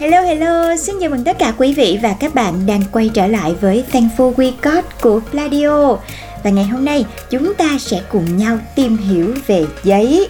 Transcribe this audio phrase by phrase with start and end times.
[0.00, 3.26] Hello hello, xin chào mừng tất cả quý vị và các bạn đang quay trở
[3.26, 5.96] lại với Thankful We Got của Pladio.
[6.42, 10.28] Và ngày hôm nay chúng ta sẽ cùng nhau tìm hiểu về giấy.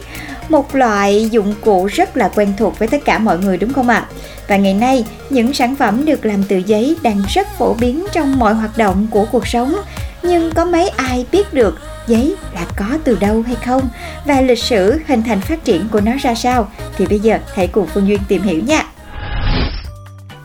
[0.49, 3.89] Một loại dụng cụ rất là quen thuộc với tất cả mọi người đúng không
[3.89, 4.07] ạ?
[4.49, 8.39] Và ngày nay, những sản phẩm được làm từ giấy đang rất phổ biến trong
[8.39, 9.77] mọi hoạt động của cuộc sống.
[10.23, 13.89] Nhưng có mấy ai biết được giấy là có từ đâu hay không?
[14.25, 16.69] Và lịch sử hình thành phát triển của nó ra sao?
[16.97, 18.90] Thì bây giờ hãy cùng Phương Duyên tìm hiểu nha.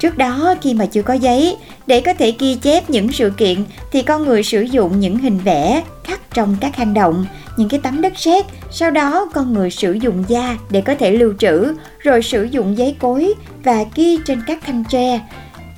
[0.05, 3.63] Trước đó khi mà chưa có giấy, để có thể ghi chép những sự kiện
[3.91, 7.25] thì con người sử dụng những hình vẽ khắc trong các hang động,
[7.57, 8.45] những cái tấm đất sét.
[8.71, 12.77] Sau đó con người sử dụng da để có thể lưu trữ, rồi sử dụng
[12.77, 13.33] giấy cối
[13.63, 15.19] và ghi trên các thanh tre.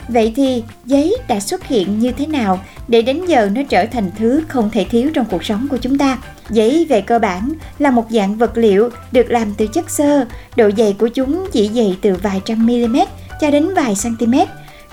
[0.08, 4.12] Vậy thì giấy đã xuất hiện như thế nào để đến giờ nó trở thành
[4.18, 6.18] thứ không thể thiếu trong cuộc sống của chúng ta?
[6.50, 10.70] Giấy về cơ bản là một dạng vật liệu được làm từ chất xơ, độ
[10.78, 12.98] dày của chúng chỉ dày từ vài trăm mm
[13.40, 14.34] cho đến vài cm,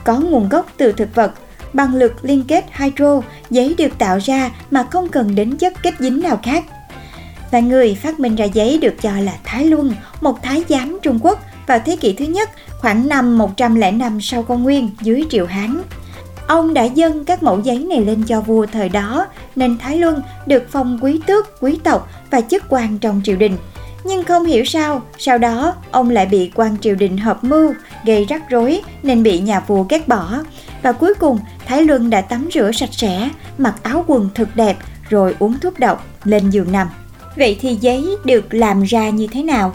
[0.04, 1.32] có nguồn gốc từ thực vật.
[1.72, 3.20] Bằng lực liên kết hydro,
[3.50, 6.64] giấy được tạo ra mà không cần đến chất kết dính nào khác.
[7.50, 11.18] Và người phát minh ra giấy được cho là Thái Luân, một thái giám Trung
[11.22, 15.82] Quốc vào thế kỷ thứ nhất, khoảng năm 105 sau công nguyên dưới triều Hán.
[16.46, 20.22] Ông đã dâng các mẫu giấy này lên cho vua thời đó, nên Thái Luân
[20.46, 23.56] được phong quý tước, quý tộc và chức quan trong triều đình–
[24.04, 28.24] nhưng không hiểu sao, sau đó ông lại bị quan triều đình hợp mưu, gây
[28.24, 30.42] rắc rối nên bị nhà vua ghét bỏ.
[30.82, 34.76] Và cuối cùng, Thái Luân đã tắm rửa sạch sẽ, mặc áo quần thật đẹp
[35.08, 36.88] rồi uống thuốc độc lên giường nằm.
[37.36, 39.72] Vậy thì giấy được làm ra như thế nào?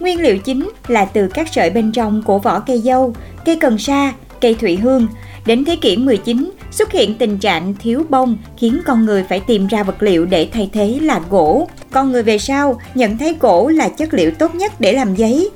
[0.00, 3.14] Nguyên liệu chính là từ các sợi bên trong của vỏ cây dâu,
[3.44, 5.06] cây cần sa, cây thủy hương.
[5.46, 9.66] Đến thế kỷ 19, xuất hiện tình trạng thiếu bông khiến con người phải tìm
[9.66, 11.68] ra vật liệu để thay thế là gỗ.
[11.90, 15.50] Con người về sau nhận thấy gỗ là chất liệu tốt nhất để làm giấy.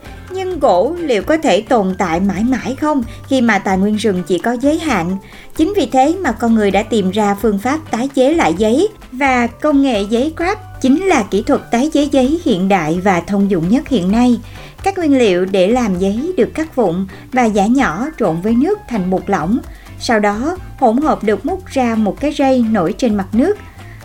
[0.50, 4.22] Nhưng gỗ liệu có thể tồn tại mãi mãi không khi mà tài nguyên rừng
[4.26, 5.16] chỉ có giới hạn?
[5.56, 8.88] Chính vì thế mà con người đã tìm ra phương pháp tái chế lại giấy
[9.12, 13.20] và công nghệ giấy craft chính là kỹ thuật tái chế giấy hiện đại và
[13.20, 14.40] thông dụng nhất hiện nay.
[14.82, 18.78] Các nguyên liệu để làm giấy được cắt vụn và giả nhỏ trộn với nước
[18.88, 19.58] thành bột lỏng.
[20.00, 23.58] Sau đó, hỗn hợp được múc ra một cái rây nổi trên mặt nước.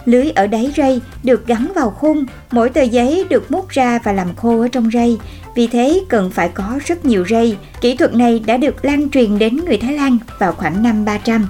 [0.06, 4.12] Lưới ở đáy rây được gắn vào khung, mỗi tờ giấy được múc ra và
[4.12, 5.18] làm khô ở trong rây.
[5.56, 7.58] Vì thế cần phải có rất nhiều rây.
[7.82, 11.48] Kỹ thuật này đã được lan truyền đến người Thái Lan vào khoảng năm 300.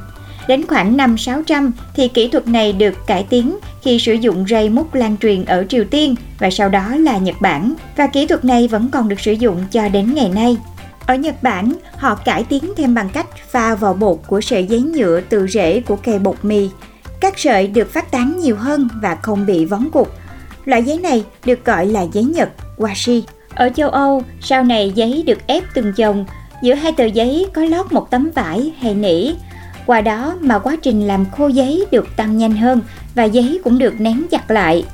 [0.48, 4.70] Đến khoảng năm 600 thì kỹ thuật này được cải tiến khi sử dụng rây
[4.70, 7.74] mút lan truyền ở Triều Tiên và sau đó là Nhật Bản.
[7.98, 10.58] Và kỹ thuật này vẫn còn được sử dụng cho đến ngày nay.
[11.06, 14.82] Ở Nhật Bản, họ cải tiến thêm bằng cách pha vào bột của sợi giấy
[14.82, 16.70] nhựa từ rễ của cây bột mì.
[17.26, 20.12] Các sợi được phát tán nhiều hơn và không bị vón cục.
[20.66, 23.22] Loại giấy này được gọi là giấy Nhật, washi.
[23.50, 26.26] Ở châu Âu, sau này giấy được ép từng chồng,
[26.62, 29.32] giữa hai tờ giấy có lót một tấm vải hay nỉ.
[29.86, 32.82] Qua đó mà quá trình làm khô giấy được tăng nhanh hơn
[33.16, 34.86] và giấy cũng được nén chặt lại.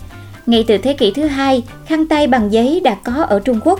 [0.45, 3.79] Ngay từ thế kỷ thứ hai, khăn tay bằng giấy đã có ở Trung Quốc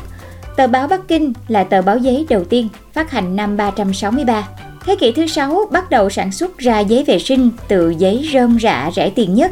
[0.56, 4.48] Tờ báo Bắc Kinh là tờ báo giấy đầu tiên phát hành năm 363.
[4.86, 8.60] Thế kỷ thứ 6 bắt đầu sản xuất ra giấy vệ sinh từ giấy rơm
[8.60, 9.52] rạ rẻ tiền nhất.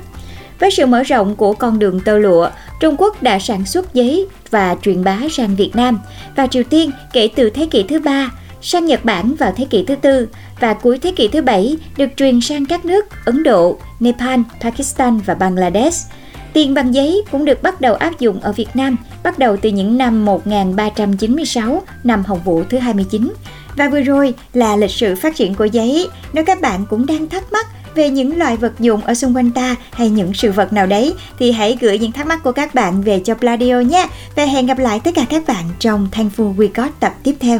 [0.59, 4.27] Với sự mở rộng của con đường tơ lụa, Trung Quốc đã sản xuất giấy
[4.49, 5.99] và truyền bá sang Việt Nam
[6.35, 8.31] và Triều Tiên kể từ thế kỷ thứ ba,
[8.61, 10.27] sang Nhật Bản vào thế kỷ thứ tư
[10.59, 15.19] và cuối thế kỷ thứ bảy được truyền sang các nước Ấn Độ, Nepal, Pakistan
[15.25, 16.11] và Bangladesh.
[16.53, 19.69] Tiền bằng giấy cũng được bắt đầu áp dụng ở Việt Nam bắt đầu từ
[19.69, 23.33] những năm 1396, năm Hồng Vũ thứ 29.
[23.75, 26.09] Và vừa rồi là lịch sử phát triển của giấy.
[26.33, 29.51] Nếu các bạn cũng đang thắc mắc về những loại vật dụng ở xung quanh
[29.51, 32.75] ta hay những sự vật nào đấy, thì hãy gửi những thắc mắc của các
[32.75, 34.07] bạn về cho Pladio nhé.
[34.35, 37.59] Và hẹn gặp lại tất cả các bạn trong Thankful We Got tập tiếp theo.